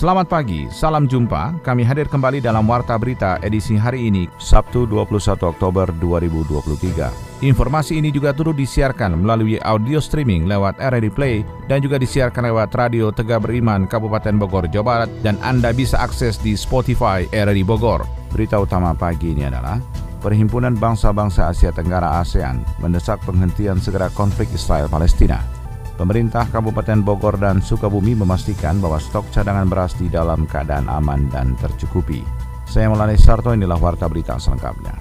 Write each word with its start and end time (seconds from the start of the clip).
Selamat 0.00 0.32
pagi, 0.32 0.64
salam 0.72 1.04
jumpa. 1.04 1.60
Kami 1.60 1.84
hadir 1.84 2.08
kembali 2.08 2.40
dalam 2.40 2.64
Warta 2.64 2.96
Berita 2.96 3.36
edisi 3.44 3.76
hari 3.76 4.08
ini, 4.08 4.32
Sabtu 4.40 4.88
21 4.88 5.12
Oktober 5.44 5.92
2023. 5.92 7.44
Informasi 7.44 8.00
ini 8.00 8.08
juga 8.08 8.32
turut 8.32 8.56
disiarkan 8.56 9.20
melalui 9.20 9.60
audio 9.60 10.00
streaming 10.00 10.48
lewat 10.48 10.80
RRI 10.80 11.12
Play 11.12 11.36
dan 11.68 11.84
juga 11.84 12.00
disiarkan 12.00 12.48
lewat 12.48 12.72
Radio 12.80 13.12
Tegak 13.12 13.44
Beriman 13.44 13.84
Kabupaten 13.84 14.40
Bogor, 14.40 14.72
Jawa 14.72 15.04
Barat 15.04 15.10
dan 15.20 15.36
Anda 15.44 15.68
bisa 15.76 16.00
akses 16.00 16.40
di 16.40 16.56
Spotify 16.56 17.28
RRI 17.28 17.60
Bogor. 17.60 18.08
Berita 18.32 18.56
utama 18.56 18.96
pagi 18.96 19.36
ini 19.36 19.52
adalah 19.52 19.76
Perhimpunan 20.24 20.80
Bangsa-Bangsa 20.80 21.52
Asia 21.52 21.76
Tenggara 21.76 22.24
ASEAN 22.24 22.64
mendesak 22.80 23.20
penghentian 23.28 23.76
segera 23.76 24.08
konflik 24.16 24.48
Israel-Palestina. 24.56 25.59
Pemerintah 26.00 26.48
Kabupaten 26.48 27.04
Bogor 27.04 27.36
dan 27.36 27.60
Sukabumi 27.60 28.16
memastikan 28.16 28.80
bahwa 28.80 28.96
stok 28.96 29.28
cadangan 29.36 29.68
beras 29.68 29.92
di 30.00 30.08
dalam 30.08 30.48
keadaan 30.48 30.88
aman 30.88 31.28
dan 31.28 31.52
tercukupi. 31.60 32.24
Saya 32.64 32.88
Melani 32.88 33.20
Sarto, 33.20 33.52
inilah 33.52 33.76
Warta 33.76 34.08
Berita 34.08 34.40
selengkapnya. 34.40 34.96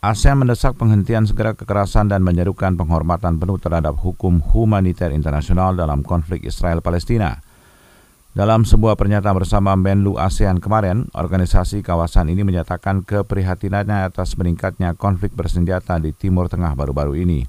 ASEAN 0.00 0.40
mendesak 0.40 0.80
penghentian 0.80 1.28
segera 1.28 1.52
kekerasan 1.52 2.08
dan 2.08 2.24
menyerukan 2.24 2.80
penghormatan 2.80 3.36
penuh 3.36 3.60
terhadap 3.60 4.00
hukum 4.00 4.40
humaniter 4.40 5.12
internasional 5.12 5.76
dalam 5.76 6.00
konflik 6.00 6.48
Israel-Palestina. 6.48 7.53
Dalam 8.34 8.66
sebuah 8.66 8.98
pernyataan 8.98 9.38
bersama 9.38 9.78
Menlu 9.78 10.18
ASEAN 10.18 10.58
kemarin, 10.58 11.06
organisasi 11.14 11.86
kawasan 11.86 12.34
ini 12.34 12.42
menyatakan 12.42 13.06
keprihatinannya 13.06 14.10
atas 14.10 14.34
meningkatnya 14.34 14.98
konflik 14.98 15.38
bersenjata 15.38 16.02
di 16.02 16.10
Timur 16.10 16.50
Tengah 16.50 16.74
baru-baru 16.74 17.14
ini. 17.14 17.46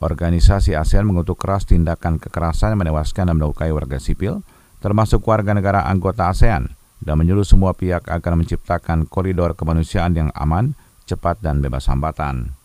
Organisasi 0.00 0.72
ASEAN 0.72 1.04
mengutuk 1.04 1.36
keras 1.36 1.68
tindakan 1.68 2.16
kekerasan 2.16 2.72
yang 2.72 2.80
menewaskan 2.80 3.28
dan 3.28 3.36
melukai 3.36 3.68
warga 3.68 4.00
sipil, 4.00 4.40
termasuk 4.80 5.20
warga 5.28 5.52
negara 5.52 5.84
anggota 5.84 6.32
ASEAN, 6.32 6.72
dan 7.04 7.20
menyuruh 7.20 7.44
semua 7.44 7.76
pihak 7.76 8.08
agar 8.08 8.40
menciptakan 8.40 9.04
koridor 9.04 9.52
kemanusiaan 9.52 10.16
yang 10.16 10.32
aman, 10.32 10.80
cepat, 11.04 11.44
dan 11.44 11.60
bebas 11.60 11.92
hambatan. 11.92 12.56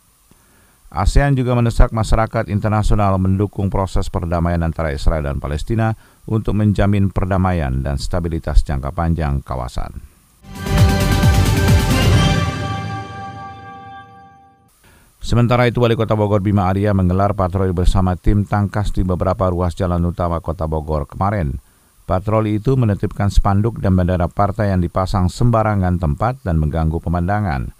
ASEAN 0.93 1.33
juga 1.33 1.57
mendesak 1.57 1.89
masyarakat 1.89 2.53
internasional 2.53 3.17
mendukung 3.17 3.73
proses 3.73 4.13
perdamaian 4.13 4.61
antara 4.61 4.93
Israel 4.93 5.25
dan 5.25 5.41
Palestina 5.41 5.97
untuk 6.29 6.53
menjamin 6.53 7.09
perdamaian 7.09 7.81
dan 7.81 7.97
stabilitas 7.97 8.61
jangka 8.61 8.93
panjang 8.93 9.41
kawasan. 9.41 10.05
Sementara 15.17 15.65
itu, 15.65 15.81
Wali 15.81 15.97
Kota 15.97 16.13
Bogor 16.13 16.45
Bima 16.45 16.69
Arya 16.69 16.93
menggelar 16.93 17.33
patroli 17.33 17.73
bersama 17.73 18.13
tim 18.13 18.45
tangkas 18.45 18.93
di 18.93 19.01
beberapa 19.01 19.49
ruas 19.49 19.73
jalan 19.73 20.03
utama 20.05 20.45
Kota 20.45 20.69
Bogor 20.69 21.09
kemarin. 21.09 21.57
Patroli 22.05 22.61
itu 22.61 22.77
menetipkan 22.77 23.33
spanduk 23.33 23.81
dan 23.81 23.97
bendera 23.97 24.29
partai 24.29 24.69
yang 24.69 24.83
dipasang 24.83 25.25
sembarangan 25.31 25.97
tempat 25.97 26.45
dan 26.45 26.61
mengganggu 26.61 27.01
pemandangan. 27.01 27.73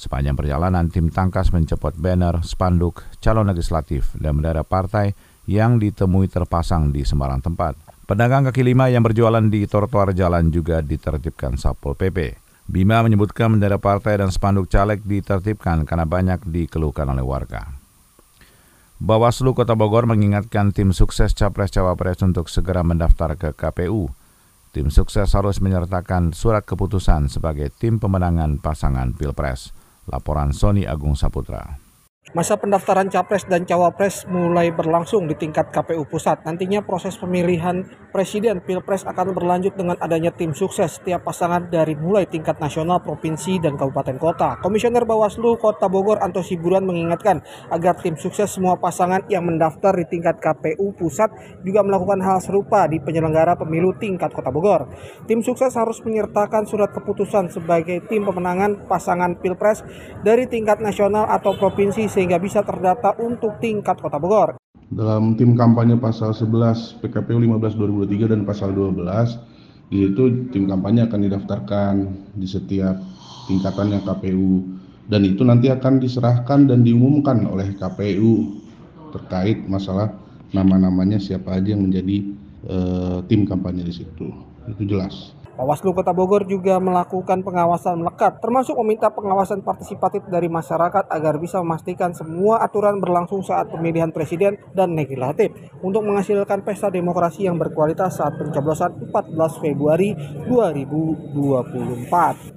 Sepanjang 0.00 0.32
perjalanan, 0.32 0.88
tim 0.88 1.12
tangkas 1.12 1.52
mencopot 1.52 1.92
banner, 1.92 2.40
spanduk, 2.40 3.04
calon 3.20 3.52
legislatif, 3.52 4.16
dan 4.16 4.40
bendera 4.40 4.64
partai 4.64 5.12
yang 5.44 5.76
ditemui 5.76 6.24
terpasang 6.32 6.88
di 6.88 7.04
sembarang 7.04 7.44
tempat. 7.44 7.76
Pedagang 8.08 8.48
kaki 8.48 8.64
lima 8.64 8.88
yang 8.88 9.04
berjualan 9.04 9.44
di 9.52 9.68
trotoar 9.68 10.16
jalan 10.16 10.48
juga 10.48 10.80
ditertibkan 10.80 11.60
Satpol 11.60 12.00
PP. 12.00 12.32
Bima 12.64 13.04
menyebutkan 13.04 13.52
bendera 13.52 13.76
partai 13.76 14.24
dan 14.24 14.32
spanduk 14.32 14.72
caleg 14.72 15.04
ditertibkan 15.04 15.84
karena 15.84 16.08
banyak 16.08 16.48
dikeluhkan 16.48 17.04
oleh 17.12 17.20
warga. 17.20 17.76
Bawaslu 19.04 19.52
Kota 19.52 19.76
Bogor 19.76 20.08
mengingatkan 20.08 20.72
tim 20.72 20.96
sukses 20.96 21.36
Capres-Cawapres 21.36 22.24
untuk 22.24 22.48
segera 22.48 22.80
mendaftar 22.80 23.36
ke 23.36 23.52
KPU. 23.52 24.08
Tim 24.70 24.86
sukses 24.88 25.28
harus 25.34 25.58
menyertakan 25.58 26.30
surat 26.30 26.62
keputusan 26.62 27.26
sebagai 27.26 27.74
tim 27.74 27.98
pemenangan 27.98 28.62
pasangan 28.62 29.10
Pilpres. 29.12 29.74
Laporan 30.10 30.50
Sony 30.50 30.90
Agung 30.90 31.14
Saputra. 31.14 31.89
Masa 32.30 32.60
pendaftaran 32.60 33.08
Capres 33.08 33.48
dan 33.48 33.64
Cawapres 33.64 34.28
mulai 34.28 34.68
berlangsung 34.68 35.24
di 35.24 35.32
tingkat 35.40 35.72
KPU 35.72 36.04
Pusat. 36.04 36.44
Nantinya 36.44 36.84
proses 36.84 37.16
pemilihan 37.16 37.80
Presiden 38.12 38.60
Pilpres 38.60 39.08
akan 39.08 39.32
berlanjut 39.32 39.72
dengan 39.72 39.96
adanya 39.96 40.28
tim 40.28 40.52
sukses 40.52 41.00
setiap 41.00 41.24
pasangan 41.24 41.72
dari 41.72 41.96
mulai 41.96 42.28
tingkat 42.28 42.60
nasional, 42.60 43.00
provinsi, 43.00 43.64
dan 43.64 43.80
kabupaten 43.80 44.20
kota. 44.20 44.60
Komisioner 44.60 45.08
Bawaslu 45.08 45.56
Kota 45.56 45.88
Bogor 45.88 46.20
Anto 46.20 46.44
Siburan 46.44 46.84
mengingatkan 46.84 47.40
agar 47.72 47.96
tim 47.96 48.20
sukses 48.20 48.52
semua 48.52 48.76
pasangan 48.76 49.24
yang 49.32 49.48
mendaftar 49.48 49.96
di 49.96 50.04
tingkat 50.12 50.44
KPU 50.44 50.92
Pusat 51.00 51.64
juga 51.64 51.80
melakukan 51.80 52.20
hal 52.20 52.44
serupa 52.44 52.84
di 52.84 53.00
penyelenggara 53.00 53.56
pemilu 53.56 53.96
tingkat 53.96 54.28
Kota 54.36 54.52
Bogor. 54.52 54.92
Tim 55.24 55.40
sukses 55.40 55.72
harus 55.72 56.04
menyertakan 56.04 56.68
surat 56.68 56.92
keputusan 56.92 57.48
sebagai 57.48 58.04
tim 58.12 58.28
pemenangan 58.28 58.84
pasangan 58.84 59.40
Pilpres 59.40 59.80
dari 60.20 60.44
tingkat 60.44 60.84
nasional 60.84 61.24
atau 61.24 61.56
provinsi 61.56 62.09
sehingga 62.10 62.42
bisa 62.42 62.66
terdata 62.66 63.14
untuk 63.22 63.62
tingkat 63.62 64.02
Kota 64.02 64.18
Bogor. 64.18 64.58
Dalam 64.90 65.38
tim 65.38 65.54
kampanye 65.54 65.94
pasal 66.02 66.34
11 66.34 66.98
PKPU 66.98 67.38
15 67.38 67.78
2023 68.10 68.32
dan 68.34 68.42
pasal 68.42 68.74
12 68.74 69.94
yaitu 69.94 70.50
tim 70.50 70.66
kampanye 70.66 71.06
akan 71.06 71.20
didaftarkan 71.30 71.94
di 72.34 72.46
setiap 72.46 72.98
tingkatannya 73.46 74.02
KPU 74.02 74.66
dan 75.10 75.26
itu 75.26 75.42
nanti 75.42 75.70
akan 75.70 75.98
diserahkan 76.02 76.70
dan 76.70 76.82
diumumkan 76.82 77.46
oleh 77.46 77.74
KPU 77.74 78.62
terkait 79.10 79.66
masalah 79.66 80.14
nama-namanya 80.54 81.18
siapa 81.18 81.58
aja 81.58 81.74
yang 81.74 81.86
menjadi 81.86 82.16
uh, 82.66 83.18
tim 83.26 83.46
kampanye 83.46 83.82
di 83.86 83.94
situ. 83.94 84.30
Itu 84.70 84.82
jelas. 84.86 85.34
Bawaslu 85.60 85.92
Kota 85.92 86.16
Bogor 86.16 86.48
juga 86.48 86.80
melakukan 86.80 87.44
pengawasan 87.44 88.00
melekat, 88.00 88.40
termasuk 88.40 88.80
meminta 88.80 89.12
pengawasan 89.12 89.60
partisipatif 89.60 90.24
dari 90.32 90.48
masyarakat 90.48 91.12
agar 91.12 91.36
bisa 91.36 91.60
memastikan 91.60 92.16
semua 92.16 92.64
aturan 92.64 92.96
berlangsung 92.96 93.44
saat 93.44 93.68
pemilihan 93.68 94.08
presiden 94.08 94.56
dan 94.72 94.96
legislatif 94.96 95.52
untuk 95.84 96.00
menghasilkan 96.08 96.64
pesta 96.64 96.88
demokrasi 96.88 97.44
yang 97.44 97.60
berkualitas 97.60 98.16
saat 98.16 98.40
pencoblosan 98.40 99.12
14 99.12 99.60
Februari 99.60 100.16
2024. 100.48 102.56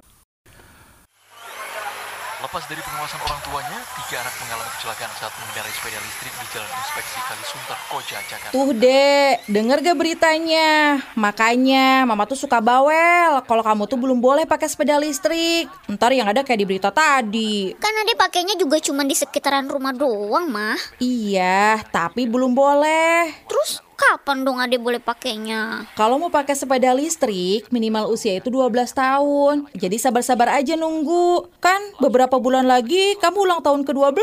Lepas 2.43 2.67
dari 2.67 2.83
pengawasan 2.83 3.23
orang 3.23 3.39
tuanya, 3.39 3.79
tiga 4.03 4.19
anak 4.19 4.35
mengalami 4.43 4.67
kecelakaan 4.75 5.15
saat 5.15 5.31
mengendarai 5.39 5.71
sepeda 5.79 5.95
listrik 6.03 6.33
di 6.35 6.47
Jalan 6.51 6.71
Inspeksi 6.75 7.19
Kalisunter, 7.23 7.77
Koja, 7.87 8.19
Jakarta. 8.27 8.51
Tuh 8.51 8.71
dek, 8.75 9.47
denger 9.47 9.77
gak 9.79 9.95
beritanya? 9.95 10.99
Makanya 11.15 12.03
mama 12.03 12.27
tuh 12.27 12.35
suka 12.35 12.59
bawel 12.59 13.39
kalau 13.47 13.63
kamu 13.63 13.87
tuh 13.87 13.95
belum 13.95 14.19
boleh 14.19 14.43
pakai 14.43 14.67
sepeda 14.67 14.99
listrik. 14.99 15.71
Ntar 15.87 16.11
yang 16.11 16.27
ada 16.27 16.43
kayak 16.43 16.59
di 16.59 16.67
berita 16.67 16.91
tadi. 16.91 17.79
Kan 17.79 17.95
ade 18.03 18.11
pakainya 18.19 18.59
juga 18.59 18.75
cuma 18.83 19.07
di 19.07 19.15
sekitaran 19.15 19.71
rumah 19.71 19.95
doang, 19.95 20.51
mah. 20.51 20.75
Iya, 20.99 21.79
tapi 21.95 22.27
belum 22.27 22.51
boleh. 22.51 23.31
Terus 23.47 23.79
kapan 23.95 24.43
dong 24.43 24.59
ade 24.59 24.75
boleh 24.81 24.99
pakainya? 24.99 25.87
Kalau 25.93 26.17
mau 26.17 26.33
pakai 26.33 26.57
sepeda 26.57 26.91
listrik, 26.91 27.69
minimal 27.69 28.11
usia 28.11 28.37
itu 28.37 28.49
12 28.51 28.91
tahun. 28.91 29.55
Jadi 29.73 29.95
sabar-sabar 30.01 30.59
aja 30.59 30.73
nunggu. 30.75 31.47
Kan 31.63 31.79
beberapa 32.01 32.37
bulan 32.41 32.67
lagi 32.67 33.15
kamu 33.21 33.37
ulang 33.47 33.61
tahun 33.61 33.85
ke-12. 33.87 34.17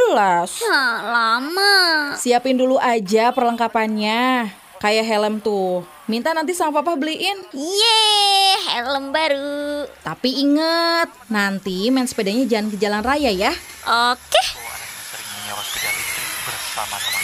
Nah, 0.67 0.94
lama. 1.06 1.75
Siapin 2.19 2.59
dulu 2.59 2.77
aja 2.77 3.31
perlengkapannya. 3.31 4.53
Kayak 4.81 5.05
helm 5.12 5.44
tuh. 5.44 5.85
Minta 6.09 6.33
nanti 6.33 6.56
sama 6.56 6.81
papa 6.81 6.97
beliin. 6.97 7.37
Yeay, 7.53 8.81
helm 8.81 9.12
baru. 9.12 9.85
Tapi 10.00 10.41
inget, 10.41 11.06
nanti 11.29 11.93
main 11.93 12.09
sepedanya 12.09 12.49
jangan 12.49 12.73
ke 12.73 12.77
jalan 12.81 13.05
raya 13.05 13.29
ya. 13.29 13.53
Oke. 13.85 14.43
Yang 14.43 15.12
sering 15.12 15.29
menyewa 15.37 15.62
sepeda 15.62 15.91
listrik 15.93 16.29
bersama 16.49 16.97
teman-teman. 16.97 17.19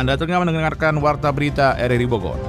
Anda 0.00 0.16
tengah 0.16 0.40
mendengarkan 0.40 0.96
Warta 1.04 1.28
Berita 1.28 1.76
RRI 1.76 2.08
Bogor. 2.08 2.40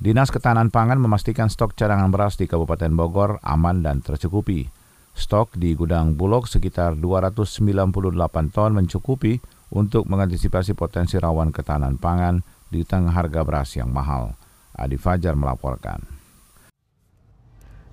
Dinas 0.00 0.32
Ketahanan 0.32 0.72
Pangan 0.72 0.96
memastikan 0.96 1.52
stok 1.52 1.76
cadangan 1.76 2.08
beras 2.08 2.40
di 2.40 2.48
Kabupaten 2.48 2.88
Bogor 2.96 3.36
aman 3.44 3.84
dan 3.84 4.00
tercukupi. 4.00 4.72
Stok 5.12 5.60
di 5.60 5.76
gudang 5.76 6.16
Bulog 6.16 6.48
sekitar 6.48 6.96
298 6.96 8.16
ton 8.48 8.72
mencukupi 8.72 9.44
untuk 9.68 10.08
mengantisipasi 10.08 10.72
potensi 10.72 11.20
rawan 11.20 11.52
ketahanan 11.52 12.00
pangan 12.00 12.40
di 12.72 12.80
tengah 12.80 13.12
harga 13.12 13.44
beras 13.44 13.76
yang 13.76 13.92
mahal. 13.92 14.40
Adi 14.72 14.96
Fajar 14.96 15.36
melaporkan. 15.36 16.00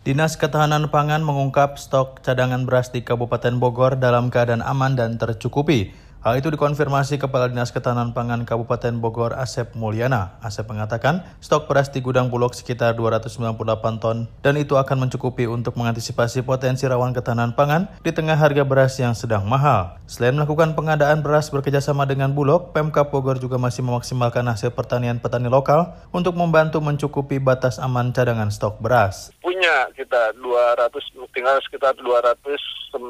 Dinas 0.08 0.40
Ketahanan 0.40 0.88
Pangan 0.88 1.28
mengungkap 1.28 1.76
stok 1.76 2.24
cadangan 2.24 2.64
beras 2.64 2.88
di 2.96 3.04
Kabupaten 3.04 3.60
Bogor 3.60 4.00
dalam 4.00 4.32
keadaan 4.32 4.64
aman 4.64 4.96
dan 4.96 5.20
tercukupi. 5.20 6.10
Hal 6.22 6.38
itu 6.38 6.54
dikonfirmasi 6.54 7.18
Kepala 7.18 7.50
Dinas 7.50 7.74
Ketahanan 7.74 8.14
Pangan 8.14 8.46
Kabupaten 8.46 8.94
Bogor 9.02 9.34
Asep 9.34 9.74
Mulyana. 9.74 10.38
Asep 10.46 10.70
mengatakan 10.70 11.26
stok 11.42 11.66
beras 11.66 11.90
di 11.90 11.98
gudang 11.98 12.30
Bulog 12.30 12.54
sekitar 12.54 12.94
298 12.94 13.58
ton 13.98 14.30
dan 14.46 14.54
itu 14.54 14.78
akan 14.78 15.10
mencukupi 15.10 15.50
untuk 15.50 15.74
mengantisipasi 15.82 16.46
potensi 16.46 16.86
rawan 16.86 17.18
ketahanan 17.18 17.58
pangan 17.58 17.90
di 18.06 18.14
tengah 18.14 18.38
harga 18.38 18.62
beras 18.62 19.02
yang 19.02 19.18
sedang 19.18 19.50
mahal. 19.50 19.98
Selain 20.06 20.38
melakukan 20.38 20.78
pengadaan 20.78 21.26
beras 21.26 21.50
bekerjasama 21.50 22.06
dengan 22.06 22.38
Bulog, 22.38 22.70
Pemkap 22.70 23.10
Bogor 23.10 23.42
juga 23.42 23.58
masih 23.58 23.82
memaksimalkan 23.82 24.46
hasil 24.46 24.78
pertanian 24.78 25.18
petani 25.18 25.50
lokal 25.50 25.98
untuk 26.14 26.38
membantu 26.38 26.86
mencukupi 26.86 27.42
batas 27.42 27.82
aman 27.82 28.14
cadangan 28.14 28.54
stok 28.54 28.78
beras. 28.78 29.34
Punya 29.42 29.90
kita 29.98 30.38
200 30.38 30.86
tinggal 31.34 31.58
sekitar 31.66 31.98
298 31.98 33.10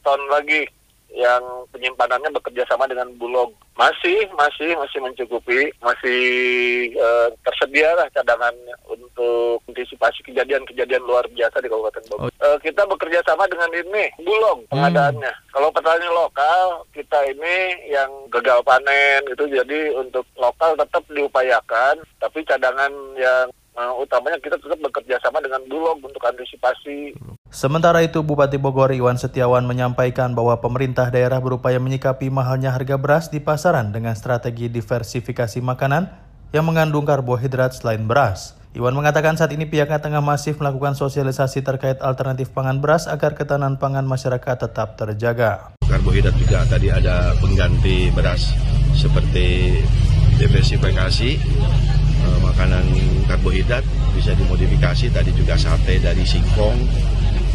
ton 0.00 0.20
lagi 0.32 0.79
yang 1.14 1.42
penyimpanannya 1.74 2.30
bekerja 2.38 2.64
sama 2.70 2.86
dengan 2.86 3.10
Bulog. 3.18 3.50
Masih, 3.74 4.28
masih, 4.36 4.76
masih 4.76 5.00
mencukupi, 5.00 5.72
masih 5.80 6.22
uh, 7.00 7.32
tersedia 7.42 7.96
lah 7.96 8.06
cadangan 8.12 8.52
untuk 8.86 9.64
antisipasi 9.72 10.20
kejadian-kejadian 10.28 11.00
luar 11.02 11.24
biasa 11.32 11.64
di 11.64 11.68
Kabupaten 11.72 12.04
Bogor. 12.12 12.28
Oh. 12.28 12.44
Uh, 12.44 12.58
kita 12.60 12.84
bekerja 12.84 13.24
sama 13.24 13.48
dengan 13.48 13.72
ini, 13.72 14.12
Bulog 14.20 14.68
hmm. 14.68 14.70
pengadaannya. 14.70 15.32
Kalau 15.50 15.68
petani 15.72 16.08
lokal, 16.12 16.84
kita 16.92 17.18
ini 17.32 17.88
yang 17.88 18.10
gagal 18.28 18.60
panen 18.62 19.24
itu 19.32 19.44
jadi 19.48 19.96
untuk 19.96 20.28
lokal 20.36 20.76
tetap 20.76 21.02
diupayakan, 21.08 22.04
tapi 22.20 22.44
cadangan 22.44 22.92
yang 23.16 23.48
uh, 23.76 23.92
utamanya 24.00 24.38
kita 24.42 24.56
tetap 24.58 24.78
bekerja 24.80 25.20
sama 25.22 25.42
dengan 25.42 25.62
Bulog 25.68 26.00
untuk 26.02 26.22
antisipasi 26.24 27.14
Sementara 27.50 27.98
itu, 28.06 28.22
Bupati 28.22 28.62
Bogor 28.62 28.94
Iwan 28.94 29.18
Setiawan 29.18 29.66
menyampaikan 29.66 30.38
bahwa 30.38 30.62
pemerintah 30.62 31.10
daerah 31.10 31.42
berupaya 31.42 31.82
menyikapi 31.82 32.30
mahalnya 32.30 32.70
harga 32.70 32.94
beras 32.94 33.26
di 33.26 33.42
pasaran 33.42 33.90
dengan 33.90 34.14
strategi 34.14 34.70
diversifikasi 34.70 35.58
makanan 35.58 36.06
yang 36.54 36.62
mengandung 36.62 37.02
karbohidrat 37.02 37.74
selain 37.74 38.06
beras. 38.06 38.54
Iwan 38.70 38.94
mengatakan 38.94 39.34
saat 39.34 39.50
ini 39.50 39.66
pihaknya 39.66 39.98
tengah 39.98 40.22
masif 40.22 40.62
melakukan 40.62 40.94
sosialisasi 40.94 41.66
terkait 41.66 41.98
alternatif 41.98 42.54
pangan 42.54 42.78
beras 42.78 43.10
agar 43.10 43.34
ketahanan 43.34 43.82
pangan 43.82 44.06
masyarakat 44.06 44.70
tetap 44.70 44.94
terjaga. 44.94 45.74
Karbohidrat 45.90 46.38
juga 46.38 46.62
tadi 46.70 46.86
ada 46.86 47.34
pengganti 47.42 48.14
beras 48.14 48.54
seperti 48.94 49.82
diversifikasi 50.38 51.30
makanan 52.50 52.84
karbohidrat 53.30 53.86
bisa 54.18 54.34
dimodifikasi 54.34 55.06
tadi 55.14 55.30
juga 55.32 55.54
sate 55.54 56.02
dari 56.02 56.26
singkong 56.26 56.78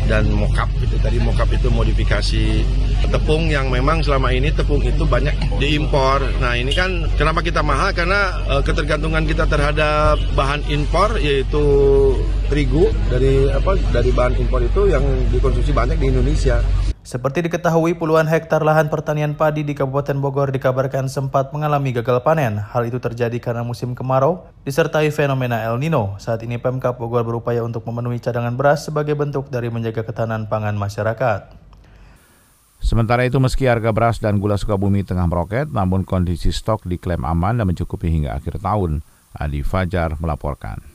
dan 0.05 0.29
mokap 0.29 0.69
itu 0.81 0.95
tadi 1.01 1.17
mokap 1.17 1.49
itu 1.49 1.67
modifikasi 1.73 2.61
tepung 3.09 3.49
yang 3.49 3.73
memang 3.73 4.05
selama 4.05 4.29
ini 4.29 4.53
tepung 4.53 4.81
itu 4.85 5.01
banyak 5.05 5.33
diimpor. 5.57 6.21
Nah 6.37 6.53
ini 6.53 6.71
kan 6.77 7.09
kenapa 7.17 7.41
kita 7.41 7.65
mahal 7.65 7.89
karena 7.91 8.37
uh, 8.45 8.61
ketergantungan 8.61 9.25
kita 9.25 9.49
terhadap 9.49 10.21
bahan 10.37 10.61
impor 10.69 11.17
yaitu 11.17 11.65
terigu 12.47 12.93
dari 13.09 13.49
apa 13.49 13.77
dari 13.89 14.13
bahan 14.13 14.37
impor 14.37 14.61
itu 14.61 14.93
yang 14.93 15.03
dikonsumsi 15.33 15.73
banyak 15.73 15.97
di 15.97 16.13
Indonesia. 16.13 16.61
Seperti 17.05 17.45
diketahui, 17.45 17.93
puluhan 17.93 18.25
hektar 18.25 18.65
lahan 18.65 18.89
pertanian 18.89 19.37
padi 19.37 19.61
di 19.61 19.77
Kabupaten 19.77 20.17
Bogor 20.17 20.49
dikabarkan 20.49 21.05
sempat 21.05 21.53
mengalami 21.53 21.93
gagal 21.93 22.25
panen. 22.25 22.57
Hal 22.57 22.89
itu 22.89 22.97
terjadi 22.97 23.37
karena 23.37 23.61
musim 23.61 23.93
kemarau 23.93 24.49
disertai 24.65 25.13
fenomena 25.13 25.61
El 25.69 25.77
Nino. 25.77 26.17
Saat 26.17 26.41
ini 26.41 26.57
Pemkap 26.57 26.97
Bogor 26.97 27.21
berupaya 27.21 27.61
untuk 27.61 27.85
memenuhi 27.85 28.17
cadangan 28.17 28.57
beras 28.57 28.89
sebagai 28.89 29.13
bentuk 29.13 29.53
dari 29.53 29.69
menjaga 29.69 30.01
ketahanan 30.01 30.49
pangan 30.49 30.73
masyarakat. 30.81 31.53
Sementara 32.81 33.21
itu 33.21 33.37
meski 33.37 33.69
harga 33.69 33.93
beras 33.93 34.17
dan 34.17 34.41
gula 34.41 34.57
Sukabumi 34.57 35.05
tengah 35.05 35.29
meroket, 35.29 35.69
namun 35.69 36.09
kondisi 36.09 36.49
stok 36.49 36.89
diklaim 36.89 37.21
aman 37.21 37.61
dan 37.61 37.69
mencukupi 37.69 38.09
hingga 38.09 38.33
akhir 38.33 38.57
tahun. 38.65 39.05
Adi 39.37 39.61
Fajar 39.61 40.17
melaporkan. 40.17 40.94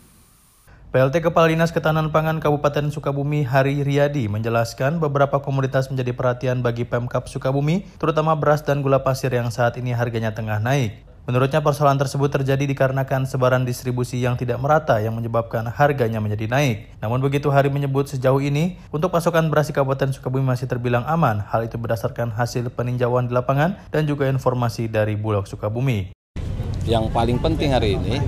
PLT 0.90 1.22
Kepala 1.22 1.46
Dinas 1.46 1.70
Ketahanan 1.70 2.10
Pangan 2.10 2.42
Kabupaten 2.42 2.90
Sukabumi 2.90 3.46
Hari 3.46 3.86
Riyadi 3.86 4.26
menjelaskan 4.26 4.98
beberapa 4.98 5.38
komoditas 5.38 5.86
menjadi 5.86 6.10
perhatian 6.10 6.66
bagi 6.66 6.82
Pemkap 6.82 7.30
Sukabumi, 7.30 7.86
terutama 8.02 8.34
beras 8.34 8.66
dan 8.66 8.82
gula 8.82 8.98
pasir 8.98 9.30
yang 9.30 9.54
saat 9.54 9.78
ini 9.78 9.94
harganya 9.94 10.34
tengah 10.34 10.58
naik. 10.58 10.98
Menurutnya 11.30 11.62
persoalan 11.62 11.94
tersebut 11.94 12.34
terjadi 12.34 12.66
dikarenakan 12.66 13.22
sebaran 13.22 13.62
distribusi 13.62 14.18
yang 14.18 14.34
tidak 14.34 14.58
merata 14.58 14.98
yang 14.98 15.14
menyebabkan 15.14 15.62
harganya 15.70 16.18
menjadi 16.18 16.50
naik. 16.50 16.90
Namun 16.98 17.22
begitu 17.22 17.54
Hari 17.54 17.70
menyebut 17.70 18.10
sejauh 18.10 18.42
ini, 18.42 18.74
untuk 18.90 19.14
pasokan 19.14 19.46
beras 19.46 19.70
di 19.70 19.78
Kabupaten 19.78 20.10
Sukabumi 20.10 20.42
masih 20.42 20.66
terbilang 20.66 21.06
aman. 21.06 21.38
Hal 21.54 21.70
itu 21.70 21.78
berdasarkan 21.78 22.34
hasil 22.34 22.66
peninjauan 22.74 23.30
di 23.30 23.32
lapangan 23.38 23.78
dan 23.94 24.10
juga 24.10 24.26
informasi 24.26 24.90
dari 24.90 25.14
Bulog 25.14 25.46
Sukabumi. 25.46 26.10
Yang 26.82 27.14
paling 27.14 27.38
penting 27.38 27.78
hari 27.78 27.94
ini 27.94 28.18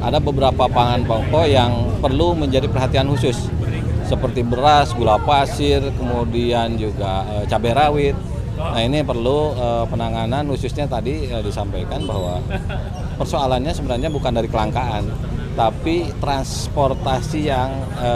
ada 0.00 0.18
beberapa 0.18 0.64
pangan 0.66 1.04
pokok 1.04 1.46
yang 1.46 2.00
perlu 2.00 2.32
menjadi 2.32 2.66
perhatian 2.66 3.08
khusus 3.12 3.36
seperti 4.10 4.42
beras, 4.42 4.90
gula 4.90 5.22
pasir, 5.22 5.78
kemudian 5.94 6.74
juga 6.74 7.22
e, 7.30 7.34
cabai 7.46 7.70
rawit. 7.70 8.16
Nah 8.58 8.82
ini 8.82 9.06
perlu 9.06 9.54
e, 9.54 9.66
penanganan 9.86 10.50
khususnya 10.50 10.90
tadi 10.90 11.30
e, 11.30 11.36
disampaikan 11.46 12.02
bahwa 12.02 12.42
persoalannya 13.22 13.70
sebenarnya 13.70 14.10
bukan 14.10 14.34
dari 14.34 14.50
kelangkaan, 14.50 15.06
tapi 15.54 16.10
transportasi 16.18 17.46
yang 17.46 17.70
e, 18.02 18.10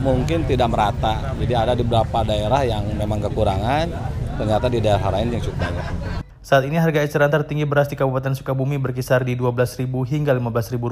mungkin 0.00 0.48
tidak 0.48 0.72
merata. 0.72 1.36
Jadi 1.36 1.52
ada 1.52 1.76
di 1.76 1.84
beberapa 1.84 2.24
daerah 2.24 2.64
yang 2.64 2.88
memang 2.96 3.20
kekurangan, 3.20 3.92
ternyata 4.40 4.72
di 4.72 4.80
daerah 4.80 5.20
lain 5.20 5.36
yang 5.36 5.42
cukup 5.44 5.68
banyak. 5.68 6.19
Saat 6.50 6.66
ini 6.66 6.82
harga 6.82 7.06
eceran 7.06 7.30
tertinggi 7.30 7.62
beras 7.62 7.86
di 7.86 7.94
Kabupaten 7.94 8.34
Sukabumi 8.34 8.74
berkisar 8.74 9.22
di 9.22 9.38
Rp12.000 9.38 9.86
hingga 9.86 10.34
Rp15.000. 10.34 10.82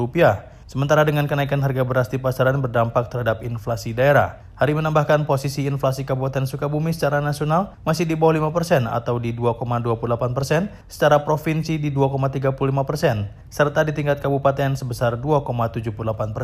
Sementara 0.70 1.02
dengan 1.02 1.26
kenaikan 1.26 1.58
harga 1.58 1.82
beras 1.82 2.06
di 2.06 2.14
pasaran 2.14 2.62
berdampak 2.62 3.10
terhadap 3.10 3.42
inflasi 3.42 3.90
daerah. 3.90 4.38
Hari 4.54 4.78
menambahkan 4.78 5.26
posisi 5.26 5.66
inflasi 5.66 6.06
Kabupaten 6.06 6.46
Sukabumi 6.46 6.94
secara 6.94 7.18
nasional 7.18 7.74
masih 7.82 8.06
di 8.06 8.14
bawah 8.14 8.38
5 8.38 8.54
persen 8.54 8.86
atau 8.86 9.18
di 9.18 9.34
2,28 9.34 10.30
persen, 10.30 10.70
secara 10.86 11.26
provinsi 11.26 11.74
di 11.82 11.90
2,35 11.90 12.54
persen, 12.86 13.26
serta 13.50 13.82
di 13.82 13.90
tingkat 13.90 14.22
kabupaten 14.22 14.78
sebesar 14.78 15.18
2,78 15.18 16.38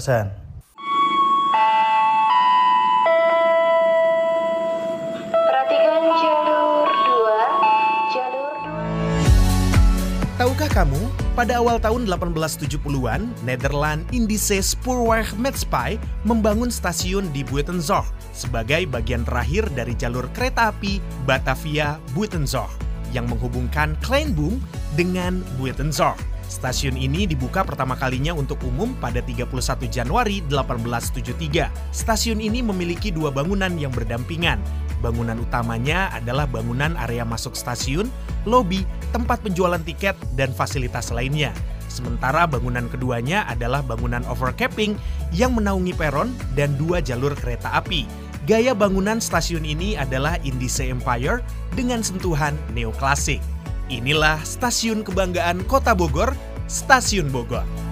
pada 11.35 11.59
awal 11.59 11.83
tahun 11.83 12.07
1870-an, 12.07 13.27
Nederland 13.43 14.07
Indische 14.15 14.63
Spoorwegmaatschappij 14.63 15.99
membangun 16.23 16.71
stasiun 16.71 17.27
di 17.35 17.43
Buitenzorg 17.43 18.07
sebagai 18.31 18.87
bagian 18.87 19.27
terakhir 19.27 19.67
dari 19.75 19.99
jalur 19.99 20.31
kereta 20.31 20.71
api 20.71 21.03
Batavia-Buitenzorg 21.27 22.71
yang 23.11 23.27
menghubungkan 23.27 23.99
Kleinboom 23.99 24.63
dengan 24.95 25.43
Buitenzorg. 25.59 26.19
Stasiun 26.47 26.95
ini 26.95 27.27
dibuka 27.27 27.67
pertama 27.67 27.99
kalinya 27.99 28.31
untuk 28.31 28.63
umum 28.63 28.95
pada 29.03 29.19
31 29.19 29.51
Januari 29.91 30.39
1873. 30.47 31.67
Stasiun 31.91 32.39
ini 32.39 32.63
memiliki 32.63 33.11
dua 33.11 33.35
bangunan 33.35 33.75
yang 33.75 33.91
berdampingan, 33.91 34.63
Bangunan 35.05 35.37
utamanya 35.37 36.09
adalah 36.17 36.49
bangunan 36.49 36.97
area 36.97 37.29
masuk 37.29 37.53
stasiun, 37.53 38.09
lobi, 38.49 38.89
tempat 39.13 39.45
penjualan 39.45 39.77
tiket, 39.85 40.17
dan 40.33 40.49
fasilitas 40.57 41.13
lainnya. 41.13 41.53
Sementara 41.93 42.49
bangunan 42.49 42.89
keduanya 42.89 43.45
adalah 43.45 43.85
bangunan 43.85 44.25
overcapping 44.25 44.97
yang 45.37 45.53
menaungi 45.53 45.93
peron 45.93 46.33
dan 46.57 46.73
dua 46.81 47.05
jalur 47.05 47.37
kereta 47.37 47.77
api. 47.77 48.09
Gaya 48.49 48.73
bangunan 48.73 49.21
stasiun 49.21 49.69
ini 49.69 49.93
adalah 49.93 50.41
Indice 50.41 50.89
Empire 50.89 51.45
dengan 51.77 52.01
sentuhan 52.01 52.57
neoklasik. 52.73 53.45
Inilah 53.93 54.41
stasiun 54.41 55.05
kebanggaan 55.05 55.69
Kota 55.69 55.93
Bogor, 55.93 56.33
Stasiun 56.65 57.29
Bogor. 57.29 57.84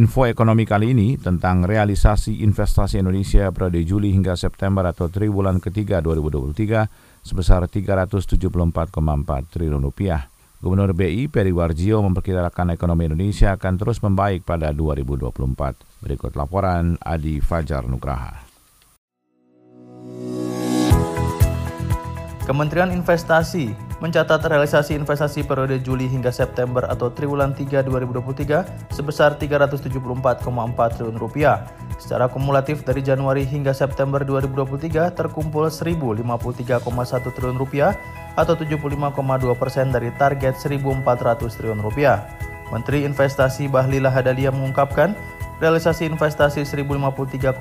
Info 0.00 0.24
ekonomi 0.24 0.64
kali 0.64 0.96
ini 0.96 1.20
tentang 1.20 1.60
realisasi 1.60 2.40
investasi 2.40 3.04
Indonesia 3.04 3.52
periode 3.52 3.84
Juli 3.84 4.16
hingga 4.16 4.32
September 4.32 4.80
atau 4.88 5.12
triwulan 5.12 5.60
ketiga 5.60 6.00
2023 6.00 6.88
sebesar 7.20 7.68
374,4 7.68 8.48
triliun 9.52 9.84
rupiah. 9.84 10.32
Gubernur 10.64 10.96
BI 10.96 11.28
Peri 11.28 11.52
Warjio 11.52 12.00
memperkirakan 12.00 12.72
ekonomi 12.72 13.12
Indonesia 13.12 13.52
akan 13.52 13.76
terus 13.76 14.00
membaik 14.00 14.48
pada 14.48 14.72
2024. 14.72 15.36
Berikut 16.00 16.32
laporan 16.32 16.96
Adi 17.04 17.44
Fajar 17.44 17.84
Nugraha. 17.84 18.40
Kementerian 22.48 22.88
Investasi 22.88 23.89
mencatat 24.00 24.40
realisasi 24.48 24.96
investasi 24.96 25.44
periode 25.44 25.78
Juli 25.84 26.08
hingga 26.08 26.32
September 26.32 26.88
atau 26.88 27.12
triwulan 27.12 27.52
3 27.52 27.84
2023 27.84 28.92
sebesar 28.96 29.36
374,4 29.36 30.40
triliun 30.96 31.20
rupiah. 31.20 31.68
Secara 32.00 32.32
kumulatif 32.32 32.80
dari 32.82 33.04
Januari 33.04 33.44
hingga 33.44 33.76
September 33.76 34.24
2023 34.24 35.12
terkumpul 35.12 35.68
1053,1 35.68 37.36
triliun 37.36 37.60
rupiah 37.60 37.92
atau 38.40 38.56
75,2 38.56 39.12
persen 39.60 39.92
dari 39.92 40.08
target 40.16 40.56
1.400 40.56 41.04
triliun 41.60 41.84
rupiah. 41.84 42.24
Menteri 42.72 43.02
Investasi 43.04 43.66
Bahlila 43.66 44.08
Hadalia 44.08 44.54
mengungkapkan, 44.54 45.12
realisasi 45.60 46.08
investasi 46.08 46.64
1.053,1 46.64 47.54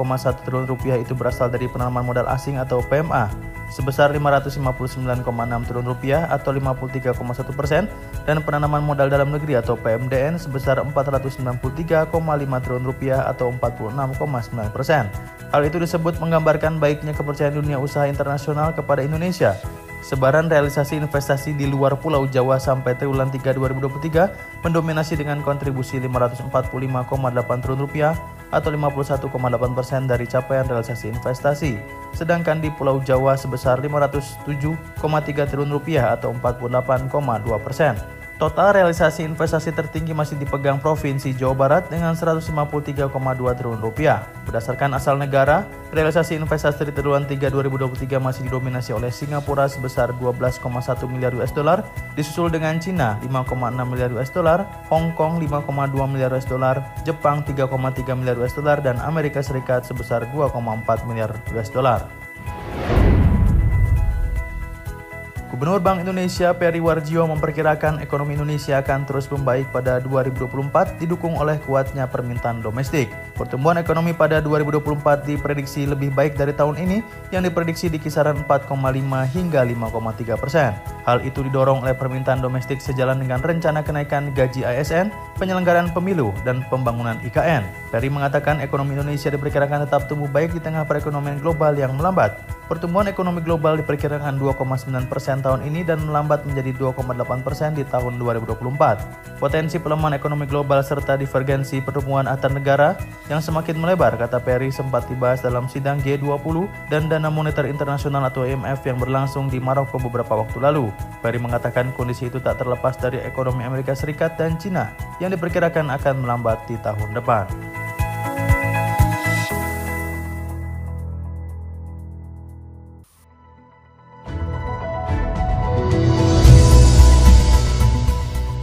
triliun 0.48 0.66
rupiah 0.72 0.96
itu 0.96 1.12
berasal 1.12 1.52
dari 1.52 1.68
penanaman 1.68 2.08
modal 2.08 2.26
asing 2.32 2.56
atau 2.56 2.80
PMA 2.80 3.28
sebesar 3.70 4.10
559,6 4.16 5.28
triliun 5.68 5.86
rupiah 5.86 6.26
atau 6.32 6.56
53,1 6.56 7.54
persen 7.54 7.86
dan 8.24 8.42
penanaman 8.42 8.82
modal 8.82 9.12
dalam 9.12 9.30
negeri 9.30 9.60
atau 9.60 9.78
PMDN 9.78 10.40
sebesar 10.40 10.82
493,5 10.82 12.10
triliun 12.10 12.86
rupiah 12.88 13.28
atau 13.28 13.52
46,9 13.54 14.74
persen. 14.74 15.06
Hal 15.52 15.62
itu 15.68 15.78
disebut 15.78 16.18
menggambarkan 16.24 16.80
baiknya 16.80 17.14
kepercayaan 17.14 17.60
dunia 17.60 17.78
usaha 17.78 18.08
internasional 18.08 18.74
kepada 18.74 19.04
Indonesia 19.04 19.60
Sebaran 20.00 20.48
realisasi 20.48 20.96
investasi 20.96 21.60
di 21.60 21.68
luar 21.68 22.00
Pulau 22.00 22.24
Jawa 22.24 22.56
sampai 22.56 22.96
triwulan 22.96 23.28
3 23.28 23.52
2023 23.52 24.64
mendominasi 24.64 25.20
dengan 25.20 25.44
kontribusi 25.44 26.00
545,8 26.00 26.50
triliun 27.60 27.80
rupiah 27.84 28.16
atau 28.50 28.72
51,8 28.72 29.78
persen 29.78 30.08
dari 30.08 30.24
capaian 30.24 30.66
realisasi 30.66 31.12
investasi. 31.12 31.76
Sedangkan 32.16 32.64
di 32.64 32.72
Pulau 32.72 33.04
Jawa 33.04 33.36
sebesar 33.36 33.84
507,3 33.84 34.98
triliun 35.52 35.72
rupiah 35.72 36.16
atau 36.16 36.32
48,2 36.32 37.60
persen. 37.60 38.19
Total 38.40 38.72
realisasi 38.72 39.28
investasi 39.28 39.76
tertinggi 39.76 40.16
masih 40.16 40.40
dipegang 40.40 40.80
Provinsi 40.80 41.36
Jawa 41.36 41.60
Barat 41.60 41.92
dengan 41.92 42.16
153,2 42.16 43.12
triliun 43.12 43.84
rupiah. 43.84 44.32
Berdasarkan 44.48 44.96
asal 44.96 45.20
negara, 45.20 45.68
realisasi 45.92 46.40
investasi 46.40 46.88
di 46.88 46.96
triwulan 46.96 47.28
3 47.28 47.36
2023 47.36 48.16
masih 48.16 48.48
didominasi 48.48 48.96
oleh 48.96 49.12
Singapura 49.12 49.68
sebesar 49.68 50.16
12,1 50.16 50.56
miliar 51.12 51.36
US 51.36 51.52
dollar, 51.52 51.84
disusul 52.16 52.48
dengan 52.48 52.80
Cina 52.80 53.20
5,6 53.28 53.76
miliar 53.84 54.16
US 54.16 54.32
dollar, 54.32 54.64
Hong 54.88 55.12
Kong 55.20 55.44
5,2 55.44 56.00
miliar 56.08 56.32
US 56.32 56.48
dollar, 56.48 56.80
Jepang 57.04 57.44
3,3 57.44 57.68
miliar 58.16 58.40
US 58.40 58.56
dollar 58.56 58.80
dan 58.80 59.04
Amerika 59.04 59.44
Serikat 59.44 59.84
sebesar 59.84 60.24
2,4 60.32 60.64
miliar 61.12 61.36
US 61.52 61.68
dollar. 61.68 62.08
Gubernur 65.50 65.82
Bank 65.82 66.06
Indonesia 66.06 66.54
Peri 66.54 66.78
Warjio 66.78 67.26
memperkirakan 67.26 68.06
ekonomi 68.06 68.38
Indonesia 68.38 68.86
akan 68.86 69.10
terus 69.10 69.26
membaik 69.34 69.74
pada 69.74 69.98
2024 69.98 71.02
didukung 71.02 71.42
oleh 71.42 71.58
kuatnya 71.66 72.06
permintaan 72.06 72.62
domestik. 72.62 73.10
Pertumbuhan 73.34 73.82
ekonomi 73.82 74.14
pada 74.14 74.46
2024 74.46 75.26
diprediksi 75.26 75.90
lebih 75.90 76.14
baik 76.14 76.38
dari 76.38 76.54
tahun 76.54 76.78
ini 76.78 77.02
yang 77.34 77.42
diprediksi 77.42 77.90
di 77.90 77.98
kisaran 77.98 78.46
4,5 78.46 78.78
hingga 79.34 79.66
5,3 79.66 80.38
persen. 80.38 80.70
Hal 81.10 81.26
itu 81.26 81.42
didorong 81.42 81.82
oleh 81.82 81.98
permintaan 81.98 82.46
domestik 82.46 82.78
sejalan 82.78 83.18
dengan 83.18 83.42
rencana 83.42 83.82
kenaikan 83.82 84.30
gaji 84.38 84.62
ASN, 84.62 85.10
penyelenggaraan 85.42 85.90
pemilu, 85.98 86.30
dan 86.46 86.62
pembangunan 86.70 87.18
IKN. 87.26 87.66
Peri 87.90 88.14
mengatakan 88.14 88.62
ekonomi 88.62 88.94
Indonesia 88.94 89.34
diperkirakan 89.34 89.90
tetap 89.90 90.06
tumbuh 90.06 90.30
baik 90.30 90.54
di 90.54 90.62
tengah 90.62 90.86
perekonomian 90.86 91.42
global 91.42 91.74
yang 91.74 91.98
melambat. 91.98 92.59
Pertumbuhan 92.70 93.10
ekonomi 93.10 93.42
global 93.42 93.82
diperkirakan 93.82 94.38
2,9 94.38 94.94
persen 95.10 95.42
tahun 95.42 95.66
ini 95.66 95.82
dan 95.82 96.06
melambat 96.06 96.46
menjadi 96.46 96.94
2,8 96.94 97.42
persen 97.42 97.74
di 97.74 97.82
tahun 97.82 98.22
2024. 98.22 99.42
Potensi 99.42 99.82
pelemahan 99.82 100.14
ekonomi 100.14 100.46
global 100.46 100.86
serta 100.86 101.18
divergensi 101.18 101.82
pertumbuhan 101.82 102.30
antar 102.30 102.54
negara 102.54 102.94
yang 103.26 103.42
semakin 103.42 103.74
melebar, 103.74 104.14
kata 104.22 104.38
Perry 104.38 104.70
sempat 104.70 105.10
dibahas 105.10 105.42
dalam 105.42 105.66
sidang 105.66 105.98
G20 106.06 106.70
dan 106.94 107.10
Dana 107.10 107.34
Moneter 107.34 107.66
Internasional 107.66 108.30
atau 108.30 108.46
IMF 108.46 108.86
yang 108.86 109.02
berlangsung 109.02 109.50
di 109.50 109.58
Maroko 109.58 109.98
beberapa 109.98 110.38
waktu 110.38 110.62
lalu. 110.62 110.94
Perry 111.26 111.42
mengatakan 111.42 111.90
kondisi 111.98 112.30
itu 112.30 112.38
tak 112.38 112.62
terlepas 112.62 112.94
dari 113.02 113.18
ekonomi 113.26 113.66
Amerika 113.66 113.98
Serikat 113.98 114.38
dan 114.38 114.62
Cina 114.62 114.94
yang 115.18 115.34
diperkirakan 115.34 115.90
akan 115.90 116.22
melambat 116.22 116.62
di 116.70 116.78
tahun 116.86 117.18
depan. 117.18 117.69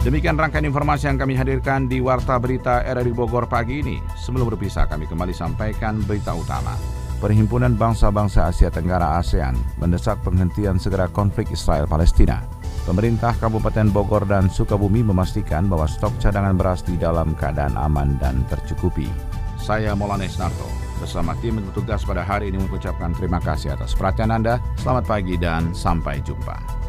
Demikian 0.07 0.39
rangkaian 0.39 0.63
informasi 0.63 1.11
yang 1.11 1.19
kami 1.19 1.35
hadirkan 1.35 1.91
di 1.91 1.99
Warta 1.99 2.39
Berita 2.39 2.79
RRI 2.79 3.11
Bogor 3.11 3.43
pagi 3.43 3.83
ini. 3.83 3.99
Sebelum 4.15 4.47
berpisah, 4.47 4.87
kami 4.87 5.03
kembali 5.03 5.35
sampaikan 5.35 5.99
berita 5.99 6.31
utama. 6.31 6.79
Perhimpunan 7.19 7.75
Bangsa-Bangsa 7.75 8.47
Asia 8.47 8.71
Tenggara 8.71 9.19
ASEAN 9.19 9.59
mendesak 9.83 10.23
penghentian 10.23 10.79
segera 10.79 11.11
konflik 11.11 11.51
Israel-Palestina. 11.51 12.39
Pemerintah 12.87 13.35
Kabupaten 13.35 13.91
Bogor 13.91 14.23
dan 14.23 14.47
Sukabumi 14.47 15.03
memastikan 15.03 15.67
bahwa 15.67 15.91
stok 15.91 16.15
cadangan 16.23 16.55
beras 16.55 16.87
di 16.87 16.95
dalam 16.95 17.35
keadaan 17.35 17.75
aman 17.75 18.15
dan 18.15 18.47
tercukupi. 18.47 19.11
Saya 19.59 19.91
Molanes 19.91 20.39
Narto, 20.39 20.71
bersama 21.03 21.35
tim 21.43 21.59
bertugas 21.59 22.07
pada 22.07 22.23
hari 22.23 22.47
ini 22.47 22.63
mengucapkan 22.63 23.11
terima 23.11 23.43
kasih 23.43 23.75
atas 23.75 23.91
perhatian 23.91 24.31
Anda. 24.31 24.63
Selamat 24.79 25.03
pagi 25.03 25.35
dan 25.35 25.75
sampai 25.75 26.23
jumpa. 26.23 26.86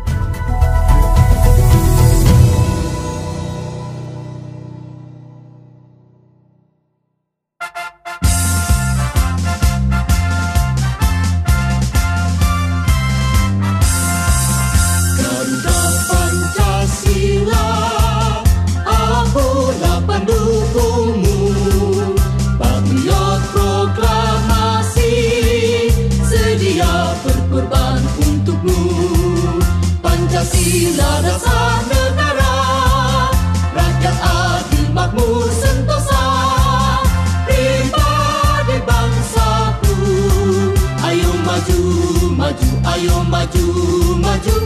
Sila 30.69 31.25
na 31.25 31.33
sa 31.41 31.81
nara. 32.13 32.53
Rakyat 33.73 34.19
atin 34.21 34.93
magmusentosa 34.93 36.25
Pribadi 37.49 38.77
bangsaku 38.85 39.97
Ayo 41.09 41.33
maju, 41.41 41.81
maju, 42.37 42.69
ayo 42.85 43.17
maju, 43.33 43.67
maju 44.21 44.57